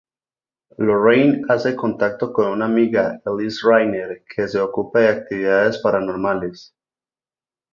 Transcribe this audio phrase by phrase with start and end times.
[0.79, 6.73] Lorraine hace contacto con una amiga, Elise Reiner, que se ocupa de actividades paranormales.